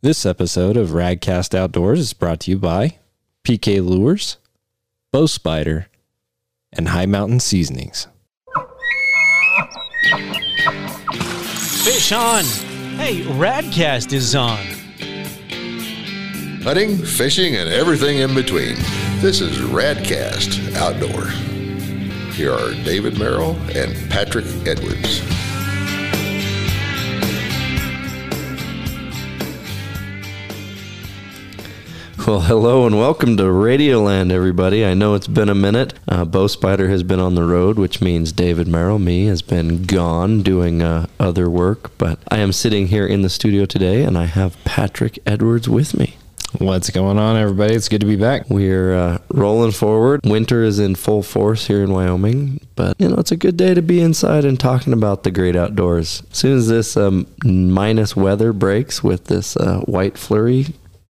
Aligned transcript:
This 0.00 0.24
episode 0.24 0.76
of 0.76 0.90
Radcast 0.90 1.56
Outdoors 1.56 1.98
is 1.98 2.12
brought 2.12 2.38
to 2.40 2.52
you 2.52 2.58
by 2.58 2.98
PK 3.42 3.84
Lures, 3.84 4.36
Bow 5.12 5.26
Spider, 5.26 5.88
and 6.72 6.90
Hi 6.90 7.04
Mountain 7.04 7.40
Seasonings. 7.40 8.06
Fish 11.82 12.12
on! 12.12 12.44
Hey, 12.96 13.22
Radcast 13.22 14.12
is 14.12 14.36
on. 14.36 14.58
hunting, 16.62 16.96
fishing, 16.98 17.56
and 17.56 17.68
everything 17.68 18.18
in 18.18 18.36
between. 18.36 18.76
This 19.20 19.40
is 19.40 19.58
Radcast 19.58 20.76
Outdoors. 20.76 21.34
Here 22.36 22.52
are 22.52 22.70
David 22.84 23.18
Merrill 23.18 23.56
and 23.74 24.08
Patrick 24.08 24.46
Edwards. 24.64 25.22
Well, 32.26 32.40
hello 32.40 32.84
and 32.84 32.98
welcome 32.98 33.36
to 33.38 33.44
Radioland, 33.44 34.32
everybody. 34.32 34.84
I 34.84 34.92
know 34.92 35.14
it's 35.14 35.28
been 35.28 35.48
a 35.48 35.54
minute. 35.54 35.94
Uh, 36.06 36.26
Bow 36.26 36.46
Spider 36.46 36.88
has 36.88 37.02
been 37.02 37.20
on 37.20 37.36
the 37.36 37.44
road, 37.44 37.78
which 37.78 38.02
means 38.02 38.32
David 38.32 38.66
Merrill, 38.68 38.98
me, 38.98 39.26
has 39.26 39.40
been 39.40 39.84
gone 39.84 40.42
doing 40.42 40.82
uh, 40.82 41.06
other 41.18 41.48
work. 41.48 41.96
But 41.96 42.18
I 42.28 42.38
am 42.38 42.52
sitting 42.52 42.88
here 42.88 43.06
in 43.06 43.22
the 43.22 43.30
studio 43.30 43.64
today, 43.64 44.02
and 44.02 44.18
I 44.18 44.26
have 44.26 44.62
Patrick 44.64 45.18
Edwards 45.24 45.68
with 45.68 45.96
me. 45.96 46.16
What's 46.58 46.90
going 46.90 47.18
on, 47.18 47.36
everybody? 47.36 47.74
It's 47.74 47.88
good 47.88 48.00
to 48.00 48.06
be 48.06 48.16
back. 48.16 48.50
We're 48.50 48.94
uh, 48.94 49.18
rolling 49.32 49.72
forward. 49.72 50.20
Winter 50.24 50.64
is 50.64 50.78
in 50.78 50.96
full 50.96 51.22
force 51.22 51.66
here 51.66 51.82
in 51.82 51.92
Wyoming, 51.92 52.60
but 52.74 52.96
you 52.98 53.08
know 53.08 53.16
it's 53.16 53.32
a 53.32 53.36
good 53.36 53.56
day 53.56 53.74
to 53.74 53.82
be 53.82 54.00
inside 54.00 54.44
and 54.44 54.58
talking 54.58 54.92
about 54.92 55.22
the 55.22 55.30
great 55.30 55.56
outdoors. 55.56 56.22
As 56.30 56.38
soon 56.38 56.58
as 56.58 56.68
this 56.68 56.96
um, 56.96 57.26
minus 57.44 58.16
weather 58.16 58.52
breaks 58.52 59.04
with 59.04 59.26
this 59.26 59.56
uh, 59.56 59.80
white 59.80 60.18
flurry 60.18 60.66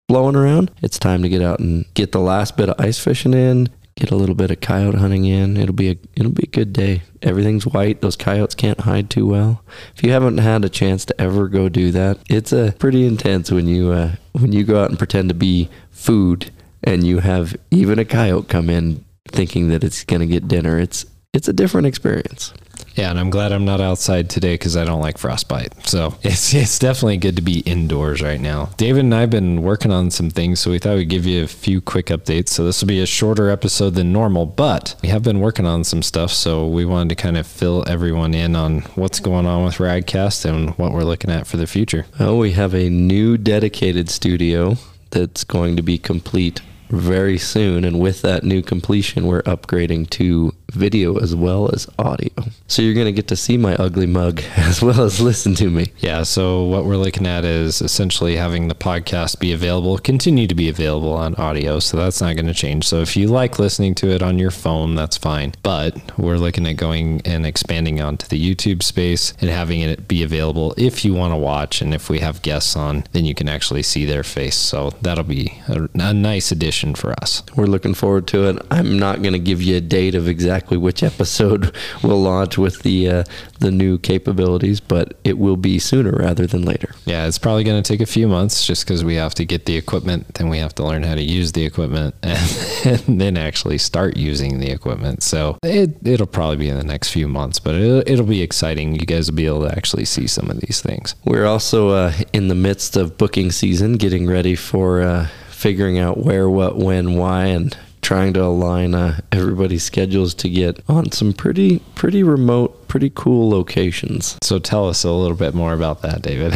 blowing 0.08 0.36
around, 0.36 0.72
it's 0.82 0.98
time 0.98 1.22
to 1.22 1.30
get 1.30 1.42
out 1.42 1.60
and 1.60 1.86
get 1.94 2.12
the 2.12 2.20
last 2.20 2.58
bit 2.58 2.70
of 2.70 2.80
ice 2.80 3.00
fishing 3.00 3.34
in. 3.34 3.70
Get 3.96 4.12
a 4.12 4.16
little 4.16 4.36
bit 4.36 4.52
of 4.52 4.62
coyote 4.62 5.00
hunting 5.00 5.26
in. 5.26 5.58
It'll 5.58 5.74
be 5.74 5.90
a 5.90 5.98
it'll 6.16 6.32
be 6.32 6.44
a 6.44 6.52
good 6.52 6.72
day. 6.72 7.02
Everything's 7.24 7.66
white. 7.66 8.02
Those 8.02 8.16
coyotes 8.16 8.54
can't 8.54 8.82
hide 8.82 9.10
too 9.10 9.26
well. 9.26 9.64
If 9.96 10.04
you 10.04 10.12
haven't 10.12 10.38
had 10.38 10.64
a 10.64 10.70
chance 10.70 11.04
to 11.06 11.20
ever 11.20 11.48
go 11.48 11.68
do 11.68 11.90
that, 11.92 12.20
it's 12.30 12.54
a 12.54 12.76
pretty 12.78 13.08
intense 13.08 13.50
when 13.50 13.68
you 13.68 13.92
uh, 13.92 14.12
when 14.34 14.52
you 14.52 14.64
go 14.64 14.84
out 14.84 14.90
and 14.90 15.00
pretend 15.00 15.30
to 15.30 15.36
be 15.36 15.70
food 15.90 16.52
and 16.84 17.04
you 17.04 17.20
have 17.20 17.56
even 17.72 17.98
a 17.98 18.06
coyote 18.06 18.48
come 18.48 18.70
in 18.70 19.04
thinking 19.30 19.70
that 19.70 19.84
it's 19.84 20.04
going 20.04 20.20
to 20.22 20.28
get 20.28 20.48
dinner. 20.48 20.80
It's 20.80 21.08
it's 21.34 21.48
a 21.48 21.54
different 21.54 21.88
experience. 21.88 22.54
Yeah, 22.98 23.12
and 23.12 23.20
I'm 23.20 23.30
glad 23.30 23.52
I'm 23.52 23.64
not 23.64 23.80
outside 23.80 24.28
today 24.28 24.56
because 24.56 24.76
I 24.76 24.84
don't 24.84 25.02
like 25.02 25.20
frostbite. 25.20 25.88
So 25.88 26.16
it's 26.24 26.54
it's 26.54 26.80
definitely 26.80 27.18
good 27.18 27.36
to 27.36 27.44
be 27.44 27.60
indoors 27.60 28.24
right 28.24 28.42
now. 28.42 28.72
David 28.76 29.06
and 29.06 29.14
I 29.14 29.22
have 29.22 29.30
been 29.30 29.62
working 29.62 29.92
on 29.92 30.10
some 30.10 30.32
things, 30.32 30.60
so 30.60 30.72
we 30.72 30.80
thought 30.80 30.96
we'd 30.96 31.08
give 31.08 31.28
you 31.28 31.44
a 31.44 31.48
few 31.48 31.80
quick 31.80 32.08
updates. 32.08 32.50
So 32.50 32.66
this 32.66 32.82
will 32.82 32.88
be 32.88 33.00
a 33.00 33.06
shorter 33.06 33.52
episode 33.52 33.92
than 33.92 34.12
normal, 34.12 34.48
but 34.48 34.96
we 35.04 35.10
have 35.10 35.22
been 35.22 35.40
working 35.40 35.68
on 35.68 35.84
some 35.84 36.02
stuff, 36.02 36.32
so 36.32 36.66
we 36.66 36.86
wanted 36.86 37.10
to 37.10 37.16
kind 37.16 37.38
of 37.38 37.46
fill 37.46 37.84
everyone 37.88 38.34
in 38.34 38.56
on 38.56 38.82
what's 38.96 39.20
going 39.20 39.46
on 39.46 39.64
with 39.64 39.76
Radcast 39.76 40.46
and 40.46 40.72
what 40.72 40.92
we're 40.92 41.04
looking 41.04 41.30
at 41.30 41.46
for 41.46 41.58
the 41.58 41.68
future. 41.68 42.08
Oh, 42.20 42.38
we 42.38 42.54
have 42.54 42.74
a 42.74 42.90
new 42.90 43.38
dedicated 43.38 44.10
studio 44.10 44.76
that's 45.12 45.44
going 45.44 45.76
to 45.76 45.84
be 45.84 46.00
complete 46.00 46.62
very 46.90 47.38
soon. 47.38 47.84
And 47.84 48.00
with 48.00 48.22
that 48.22 48.44
new 48.44 48.62
completion, 48.62 49.28
we're 49.28 49.44
upgrading 49.44 50.10
to 50.12 50.54
video 50.72 51.18
as 51.18 51.36
well 51.36 51.70
as 51.74 51.88
audio. 51.98 52.30
So 52.68 52.82
you're 52.82 52.94
going 52.94 53.06
to 53.06 53.12
get 53.14 53.28
to 53.30 53.36
see 53.36 53.58
my 53.58 53.76
ugly 53.76 54.06
mug 54.06 54.42
as 54.58 54.82
well 54.82 55.02
as 55.02 55.20
listen 55.20 55.56
to 55.56 55.70
me. 55.70 55.92
Yeah, 56.00 56.24
so 56.24 56.64
what 56.64 56.86
we're 56.86 56.98
looking 56.98 57.26
at 57.26 57.46
is 57.46 57.82
essentially 57.82 58.36
having 58.36 58.68
the 58.68 58.76
podcast 58.76 59.40
be 59.40 59.54
available, 59.54 59.98
continue 59.98 60.48
to 60.48 60.56
be 60.56 60.70
available 60.70 61.14
on 61.14 61.36
audio. 61.36 61.80
So 61.80 61.98
that's 61.98 62.22
not 62.22 62.36
going 62.36 62.48
to 62.48 62.54
change. 62.54 62.88
So 62.88 63.02
if 63.02 63.16
you 63.16 63.28
like 63.28 63.60
listening 63.60 63.96
to 63.96 64.10
it 64.10 64.22
on 64.22 64.38
your 64.38 64.52
phone, 64.52 64.96
that's 64.96 65.18
fine. 65.18 65.54
But 65.64 66.18
we're 66.18 66.38
looking 66.38 66.68
at 66.68 66.78
going 66.78 67.22
and 67.26 67.46
expanding 67.46 68.02
onto 68.02 68.28
the 68.28 68.56
YouTube 68.56 68.84
space 68.84 69.34
and 69.40 69.50
having 69.50 69.82
it 69.82 70.08
be 70.08 70.24
available 70.24 70.74
if 70.78 71.06
you 71.06 71.14
want 71.14 71.34
to 71.34 71.38
watch. 71.38 71.82
And 71.82 71.94
if 71.94 72.10
we 72.10 72.20
have 72.20 72.42
guests 72.42 72.76
on, 72.76 73.06
then 73.14 73.26
you 73.26 73.34
can 73.34 73.48
actually 73.48 73.84
see 73.84 74.06
their 74.06 74.24
face. 74.24 74.56
So 74.56 74.92
that'll 75.02 75.24
be 75.24 75.62
a, 75.68 75.88
a 75.96 76.14
nice 76.14 76.52
addition 76.52 76.77
for 76.78 77.14
us. 77.22 77.44
We're 77.56 77.66
looking 77.66 77.94
forward 77.94 78.28
to 78.28 78.50
it. 78.50 78.58
I'm 78.72 79.00
not 79.00 79.22
going 79.22 79.34
to 79.34 79.40
give 79.40 79.62
you 79.62 79.78
a 79.78 79.82
date 79.82 80.16
of 80.16 80.28
exactly 80.28 80.78
which 80.78 81.04
episode 81.04 81.76
we'll 82.04 82.22
launch 82.22 82.58
with 82.58 82.84
the 82.84 83.10
uh, 83.10 83.24
the 83.60 83.72
new 83.72 83.98
capabilities, 83.98 84.80
but 84.80 85.18
it 85.24 85.38
will 85.38 85.58
be 85.58 85.80
sooner 85.80 86.12
rather 86.12 86.46
than 86.46 86.64
later. 86.64 86.94
Yeah, 87.06 87.28
it's 87.28 87.40
probably 87.40 87.64
going 87.64 87.82
to 87.82 87.88
take 87.88 88.02
a 88.02 88.06
few 88.06 88.28
months 88.28 88.66
just 88.66 88.86
because 88.86 89.04
we 89.04 89.16
have 89.16 89.34
to 89.36 89.46
get 89.46 89.66
the 89.66 89.76
equipment, 89.76 90.36
then 90.36 90.50
we 90.50 90.60
have 90.60 90.76
to 90.76 90.86
learn 90.86 91.04
how 91.04 91.16
to 91.16 91.24
use 91.24 91.52
the 91.54 91.66
equipment, 91.66 92.16
and, 92.22 92.70
and 93.08 93.22
then 93.22 93.38
actually 93.38 93.78
start 93.78 94.18
using 94.18 94.60
the 94.60 94.70
equipment. 94.70 95.24
So 95.24 95.58
it, 95.64 95.98
it'll 96.06 96.28
probably 96.28 96.58
be 96.58 96.70
in 96.70 96.78
the 96.78 96.84
next 96.84 97.10
few 97.10 97.28
months, 97.28 97.60
but 97.60 97.76
it'll, 97.76 98.04
it'll 98.06 98.26
be 98.26 98.42
exciting. 98.42 98.94
You 98.94 99.06
guys 99.06 99.30
will 99.30 99.38
be 99.38 99.48
able 99.48 99.68
to 99.68 99.76
actually 99.76 100.06
see 100.06 100.28
some 100.28 100.50
of 100.50 100.60
these 100.60 100.82
things. 100.82 101.16
We're 101.26 101.46
also 101.46 101.90
uh, 101.90 102.14
in 102.34 102.48
the 102.48 102.56
midst 102.56 102.96
of 102.96 103.18
booking 103.18 103.52
season, 103.52 103.94
getting 103.94 104.28
ready 104.28 104.56
for 104.56 105.02
uh, 105.02 105.28
figuring 105.58 105.98
out 105.98 106.18
where, 106.18 106.50
what, 106.50 106.78
when, 106.78 107.16
why, 107.16 107.46
and 107.46 107.76
trying 108.02 108.34
to 108.34 108.44
align 108.44 108.96
uh, 108.96 109.20
everybody's 109.32 109.84
schedules 109.84 110.34
to 110.34 110.50
get 110.50 110.82
on 110.88 111.12
some 111.12 111.34
pretty, 111.34 111.80
pretty 111.96 112.24
remote, 112.24 112.88
pretty 112.88 113.12
cool 113.14 113.50
locations. 113.50 114.38
So 114.42 114.60
tell 114.60 114.88
us 114.88 115.04
a 115.04 115.12
little 115.12 115.36
bit 115.36 115.54
more 115.54 115.74
about 115.74 116.02
that, 116.04 116.22
David. 116.22 116.54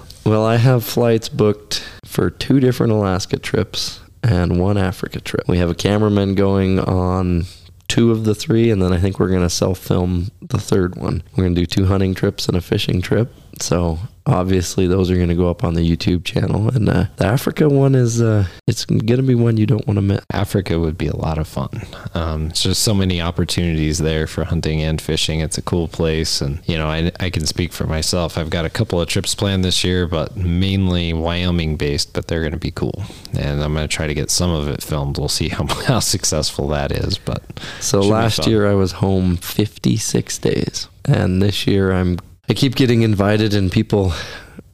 Well, 0.28 0.44
I 0.44 0.56
have 0.56 0.84
flights 0.84 1.30
booked 1.30 1.88
for 2.04 2.28
two 2.28 2.60
different 2.60 2.92
Alaska 2.92 3.38
trips 3.38 4.00
and 4.22 4.60
one 4.60 4.76
Africa 4.76 5.22
trip. 5.22 5.48
We 5.48 5.56
have 5.56 5.70
a 5.70 5.74
cameraman 5.74 6.34
going 6.34 6.78
on 6.78 7.46
two 7.88 8.10
of 8.10 8.24
the 8.24 8.34
three, 8.34 8.70
and 8.70 8.82
then 8.82 8.92
I 8.92 8.98
think 8.98 9.18
we're 9.18 9.30
going 9.30 9.40
to 9.40 9.48
self 9.48 9.78
film 9.78 10.30
the 10.42 10.58
third 10.58 10.96
one. 10.96 11.22
We're 11.34 11.44
going 11.44 11.54
to 11.54 11.60
do 11.62 11.66
two 11.66 11.86
hunting 11.86 12.14
trips 12.14 12.46
and 12.46 12.58
a 12.58 12.60
fishing 12.60 13.00
trip. 13.00 13.32
So 13.62 13.98
obviously 14.28 14.86
those 14.86 15.10
are 15.10 15.16
going 15.16 15.28
to 15.28 15.34
go 15.34 15.48
up 15.50 15.64
on 15.64 15.74
the 15.74 15.80
YouTube 15.80 16.24
channel, 16.24 16.68
and 16.68 16.88
uh, 16.88 17.06
the 17.16 17.26
Africa 17.26 17.68
one 17.68 17.94
is 17.94 18.20
uh, 18.20 18.46
it's 18.66 18.84
going 18.84 19.06
to 19.06 19.22
be 19.22 19.34
one 19.34 19.56
you 19.56 19.66
don't 19.66 19.86
want 19.86 19.96
to 19.96 20.02
miss. 20.02 20.20
Africa 20.32 20.78
would 20.78 20.98
be 20.98 21.06
a 21.06 21.16
lot 21.16 21.38
of 21.38 21.48
fun. 21.48 21.82
Um, 22.14 22.48
it's 22.48 22.62
just 22.62 22.82
so 22.82 22.94
many 22.94 23.20
opportunities 23.20 23.98
there 23.98 24.26
for 24.26 24.44
hunting 24.44 24.82
and 24.82 25.00
fishing. 25.00 25.40
It's 25.40 25.58
a 25.58 25.62
cool 25.62 25.88
place, 25.88 26.40
and 26.40 26.60
you 26.66 26.76
know, 26.76 26.86
I, 26.86 27.10
I 27.18 27.30
can 27.30 27.46
speak 27.46 27.72
for 27.72 27.86
myself. 27.86 28.36
I've 28.36 28.50
got 28.50 28.64
a 28.64 28.70
couple 28.70 29.00
of 29.00 29.08
trips 29.08 29.34
planned 29.34 29.64
this 29.64 29.82
year, 29.82 30.06
but 30.06 30.36
mainly 30.36 31.12
Wyoming 31.12 31.76
based. 31.76 32.12
But 32.12 32.28
they're 32.28 32.40
going 32.40 32.52
to 32.52 32.58
be 32.58 32.70
cool, 32.70 33.04
and 33.38 33.62
I'm 33.62 33.74
going 33.74 33.88
to 33.88 33.94
try 33.94 34.06
to 34.06 34.14
get 34.14 34.30
some 34.30 34.50
of 34.50 34.68
it 34.68 34.82
filmed. 34.82 35.18
We'll 35.18 35.28
see 35.28 35.48
how 35.48 35.66
how 35.86 36.00
successful 36.00 36.68
that 36.68 36.92
is. 36.92 37.18
But 37.18 37.42
So 37.80 38.00
last 38.00 38.46
year 38.46 38.68
I 38.68 38.74
was 38.74 38.92
home 38.92 39.36
56 39.36 40.38
days, 40.38 40.88
and 41.04 41.40
this 41.40 41.66
year 41.66 41.92
I'm 41.92 42.18
I 42.48 42.54
keep 42.54 42.74
getting 42.74 43.02
invited, 43.02 43.54
and 43.54 43.70
people 43.70 44.12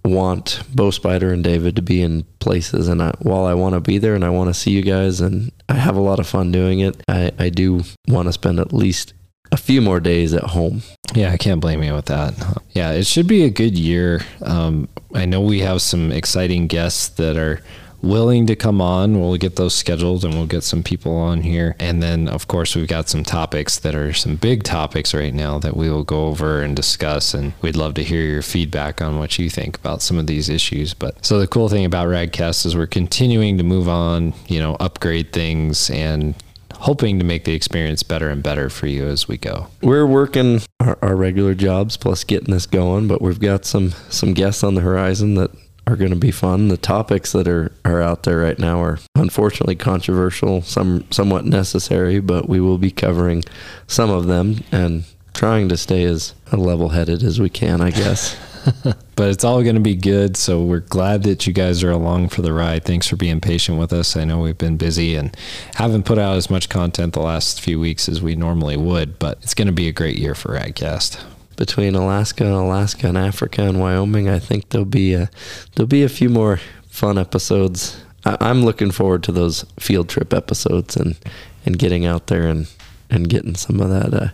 want 0.05 0.62
Bow 0.75 0.91
Spider 0.91 1.33
and 1.33 1.43
David 1.43 1.77
to 1.77 1.83
be 1.83 2.03
in 2.03 2.25
places, 2.39 2.89
and 2.89 3.03
I, 3.03 3.12
while 3.21 3.47
I 3.47 3.55
want 3.55 3.75
to 3.75 3.81
be 3.81 3.99
there 3.99 4.15
and 4.15 4.25
I 4.25 4.31
want 4.31 4.51
to 4.51 4.55
see 4.55 4.71
you 4.71 4.83
guys, 4.83 5.21
and 5.21 5.51
I 5.69 5.75
have 5.75 5.97
a 5.97 6.01
lot 6.01 6.21
of 6.21 6.27
fun 6.27 6.53
doing 6.53 6.81
it, 6.81 7.03
I, 7.09 7.33
I 7.39 7.49
do 7.49 7.83
want 8.07 8.29
to 8.29 8.33
spend 8.33 8.61
at 8.61 8.73
least 8.73 9.15
a 9.51 9.57
few 9.57 9.81
more 9.81 10.01
days 10.01 10.35
at 10.35 10.43
home. 10.43 10.83
Yeah, 11.15 11.31
I 11.33 11.37
can't 11.37 11.61
blame 11.61 11.83
you 11.83 11.95
with 11.95 12.07
that. 12.07 12.35
Yeah, 12.73 12.93
it 12.93 13.07
should 13.07 13.27
be 13.27 13.45
a 13.45 13.51
good 13.51 13.79
year. 13.79 14.21
Um, 14.43 14.89
I 15.15 15.25
know 15.25 15.41
we 15.41 15.61
have 15.61 15.81
some 15.81 16.12
exciting 16.12 16.67
guests 16.67 17.09
that 17.11 17.37
are 17.37 17.61
willing 18.04 18.47
to 18.47 18.56
come 18.56 18.81
on. 18.81 19.20
We'll 19.20 19.37
get 19.37 19.56
those 19.56 19.75
scheduled 19.75 20.25
and 20.25 20.34
we'll 20.34 20.47
get 20.47 20.62
some 20.62 20.82
people 20.82 21.16
on 21.16 21.42
here. 21.42 21.75
And 21.78 22.03
then, 22.03 22.28
of 22.28 22.47
course, 22.47 22.76
we've 22.76 22.88
got 22.88 23.09
some 23.09 23.25
topics 23.25 23.78
that 23.81 23.94
are 23.94 24.12
some 24.12 24.37
big 24.37 24.62
topics 24.62 25.15
right 25.15 25.34
now 25.34 25.59
that 25.59 25.76
we 25.76 25.91
will 25.91 26.04
go 26.04 26.26
over 26.26 26.62
and 26.62 26.76
discuss. 26.76 27.34
And 27.34 27.54
we'd 27.62 27.76
love 27.76 27.94
to 27.94 28.04
hear 28.04 28.22
your 28.22 28.43
feedback 28.43 29.00
on 29.00 29.19
what 29.19 29.38
you 29.38 29.50
think 29.50 29.76
about 29.76 30.03
some 30.03 30.19
of 30.19 30.26
these 30.26 30.48
issues. 30.48 30.94
But 30.94 31.25
so 31.25 31.38
the 31.38 31.47
cool 31.47 31.69
thing 31.69 31.84
about 31.84 32.09
Radcast 32.09 32.67
is 32.67 32.76
we're 32.76 32.87
continuing 32.87 33.58
to 33.58 33.64
move 33.64 33.88
on, 33.88 34.34
you 34.46 34.61
know, 34.61 34.76
upgrade 34.81 35.32
things 35.32 35.90
and 35.90 36.34
hoping 36.84 37.19
to 37.19 37.25
make 37.25 37.44
the 37.44 37.55
experience 37.55 38.02
better 38.02 38.29
and 38.29 38.43
better 38.43 38.69
for 38.69 38.87
you 38.87 39.06
as 39.06 39.26
we 39.26 39.38
go. 39.38 39.69
We're 39.81 40.06
working 40.06 40.61
our, 40.81 40.99
our 41.00 41.17
regular 41.17 41.55
jobs 41.55 41.96
plus 41.96 42.25
getting 42.25 42.52
this 42.52 42.67
going, 42.67 43.08
but 43.08 43.23
we've 43.23 43.40
got 43.40 43.64
some 43.64 43.90
some 44.11 44.34
guests 44.34 44.62
on 44.62 44.75
the 44.75 44.82
horizon 44.82 45.34
that 45.34 45.50
are 45.86 45.96
going 45.96 46.10
to 46.10 46.16
be 46.16 46.31
fun. 46.31 46.69
The 46.69 46.76
topics 46.76 47.32
that 47.32 47.46
are, 47.46 47.72
are 47.84 48.00
out 48.00 48.22
there 48.22 48.38
right 48.38 48.58
now 48.58 48.82
are 48.82 48.98
unfortunately 49.14 49.76
controversial, 49.76 50.62
some 50.62 51.10
somewhat 51.10 51.44
necessary, 51.44 52.20
but 52.20 52.48
we 52.48 52.60
will 52.60 52.78
be 52.78 52.90
covering 52.90 53.44
some 53.86 54.10
of 54.10 54.26
them 54.26 54.64
and 54.72 55.04
trying 55.34 55.69
to 55.69 55.76
stay 55.76 56.04
as 56.04 56.34
level 56.52 56.90
headed 56.90 57.22
as 57.22 57.40
we 57.40 57.50
can, 57.50 57.81
I 57.81 57.90
guess. 57.90 58.36
but 59.16 59.28
it's 59.28 59.44
all 59.44 59.62
going 59.62 59.75
to 59.75 59.81
be 59.81 59.94
good. 59.94 60.36
So 60.36 60.62
we're 60.62 60.81
glad 60.81 61.25
that 61.25 61.46
you 61.46 61.52
guys 61.52 61.82
are 61.82 61.90
along 61.90 62.31
for 62.31 62.42
the 62.42 62.52
ride. 62.52 62.84
Thanks 62.84 63.06
for 63.06 63.16
being 63.16 63.40
patient 63.40 63.78
with 63.78 63.92
us. 63.92 64.16
I 64.16 64.25
know 64.25 64.40
we've 64.40 64.56
been 64.56 64.76
busy 64.76 65.16
and 65.16 65.36
haven't 65.75 66.04
put 66.04 66.19
out 66.19 66.36
as 66.36 66.48
much 66.48 66.69
content 66.69 67.12
the 67.12 67.20
last 67.20 67.60
few 67.60 67.78
weeks 67.78 68.08
as 68.08 68.22
we 68.22 68.36
normally 68.36 68.76
would, 68.76 69.19
but 69.19 69.38
it's 69.42 69.54
going 69.54 69.66
to 69.66 69.72
be 69.72 69.88
a 69.88 69.92
great 69.92 70.19
year 70.19 70.34
for 70.34 70.52
Radcast. 70.52 71.22
Between 71.56 71.95
Alaska 71.95 72.45
and 72.45 72.55
Alaska 72.55 73.09
and 73.09 73.19
Africa 73.19 73.62
and 73.62 73.81
Wyoming, 73.81 74.29
I 74.29 74.39
think 74.39 74.69
there'll 74.69 74.85
be 74.85 75.15
a, 75.15 75.31
there'll 75.75 75.89
be 75.89 76.03
a 76.03 76.09
few 76.09 76.29
more 76.29 76.61
fun 76.89 77.19
episodes. 77.19 78.03
I, 78.25 78.37
I'm 78.41 78.65
looking 78.65 78.91
forward 78.91 79.23
to 79.25 79.33
those 79.33 79.65
field 79.79 80.09
trip 80.09 80.33
episodes 80.33 80.97
and 80.97 81.17
and 81.67 81.79
getting 81.79 82.05
out 82.05 82.27
there 82.27 82.47
and 82.47 82.69
and 83.11 83.29
getting 83.29 83.55
some 83.55 83.81
of 83.81 83.91
that 83.91 84.15
uh, 84.15 84.29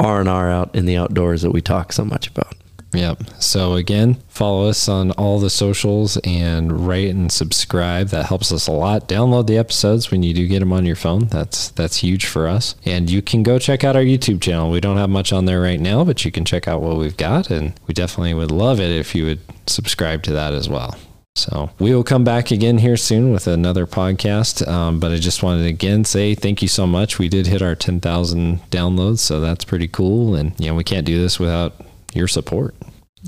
R 0.00 0.20
and 0.20 0.28
R 0.28 0.50
out 0.50 0.74
in 0.74 0.86
the 0.86 0.96
outdoors 0.96 1.42
that 1.42 1.50
we 1.50 1.60
talk 1.60 1.92
so 1.92 2.04
much 2.04 2.28
about. 2.28 2.54
Yep. 2.94 3.42
So 3.42 3.74
again, 3.74 4.14
follow 4.28 4.68
us 4.68 4.88
on 4.88 5.10
all 5.12 5.38
the 5.38 5.50
socials 5.50 6.16
and 6.24 6.86
rate 6.86 7.10
and 7.10 7.30
subscribe. 7.30 8.08
That 8.08 8.26
helps 8.26 8.52
us 8.52 8.66
a 8.66 8.72
lot. 8.72 9.08
Download 9.08 9.46
the 9.46 9.58
episodes 9.58 10.10
when 10.10 10.22
you 10.22 10.32
do 10.32 10.46
get 10.46 10.60
them 10.60 10.72
on 10.72 10.86
your 10.86 10.96
phone. 10.96 11.26
That's 11.26 11.70
that's 11.70 11.98
huge 11.98 12.26
for 12.26 12.46
us. 12.46 12.74
And 12.84 13.10
you 13.10 13.22
can 13.22 13.42
go 13.42 13.58
check 13.58 13.84
out 13.84 13.96
our 13.96 14.02
YouTube 14.02 14.40
channel. 14.40 14.70
We 14.70 14.80
don't 14.80 14.96
have 14.96 15.10
much 15.10 15.32
on 15.32 15.44
there 15.44 15.60
right 15.60 15.80
now, 15.80 16.04
but 16.04 16.24
you 16.24 16.30
can 16.30 16.44
check 16.44 16.68
out 16.68 16.82
what 16.82 16.96
we've 16.96 17.16
got 17.16 17.50
and 17.50 17.78
we 17.86 17.94
definitely 17.94 18.34
would 18.34 18.50
love 18.50 18.80
it 18.80 18.90
if 18.90 19.14
you 19.14 19.26
would 19.26 19.40
subscribe 19.66 20.22
to 20.24 20.32
that 20.32 20.52
as 20.52 20.68
well. 20.68 20.96
So 21.36 21.70
we 21.80 21.92
will 21.92 22.04
come 22.04 22.22
back 22.22 22.52
again 22.52 22.78
here 22.78 22.96
soon 22.96 23.32
with 23.32 23.48
another 23.48 23.86
podcast. 23.86 24.66
Um, 24.68 25.00
but 25.00 25.10
I 25.10 25.16
just 25.16 25.42
wanted 25.42 25.62
to 25.62 25.68
again 25.68 26.04
say 26.04 26.34
thank 26.34 26.62
you 26.62 26.68
so 26.68 26.86
much. 26.86 27.18
We 27.18 27.28
did 27.28 27.48
hit 27.48 27.60
our 27.60 27.74
10,000 27.74 28.60
downloads, 28.70 29.18
so 29.18 29.40
that's 29.40 29.64
pretty 29.64 29.88
cool. 29.88 30.36
And 30.36 30.58
you 30.60 30.68
know, 30.68 30.74
we 30.74 30.84
can't 30.84 31.04
do 31.04 31.20
this 31.20 31.40
without 31.40 31.74
your 32.14 32.28
support. 32.28 32.74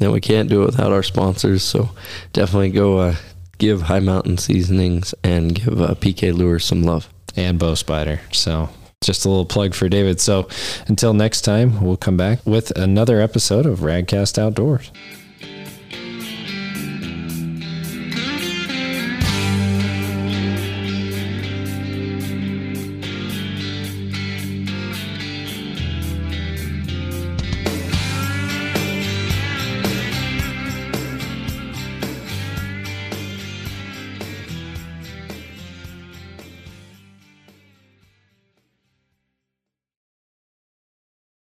And 0.01 0.13
we 0.13 0.21
can't 0.21 0.49
do 0.49 0.63
it 0.63 0.67
without 0.67 0.93
our 0.93 1.03
sponsors. 1.03 1.63
So 1.63 1.91
definitely 2.33 2.71
go 2.71 2.99
uh, 2.99 3.17
give 3.59 3.83
Hi 3.83 4.01
Mountain 4.01 4.39
Seasonings 4.39 5.15
and 5.23 5.55
give 5.55 5.81
uh, 5.81 5.95
PK 5.95 6.35
Lures 6.35 6.65
some 6.65 6.83
love. 6.83 7.09
And 7.35 7.59
Bow 7.59 7.75
Spider. 7.75 8.21
So 8.33 8.71
just 9.05 9.25
a 9.25 9.29
little 9.29 9.45
plug 9.45 9.75
for 9.75 9.89
David. 9.89 10.21
So 10.21 10.49
until 10.89 11.13
next 11.13 11.43
time, 11.43 11.83
we'll 11.83 11.97
come 11.99 12.17
back 12.17 12.45
with 12.47 12.71
another 12.79 13.21
episode 13.21 13.67
of 13.67 13.81
Radcast 13.81 14.39
Outdoors. 14.39 14.91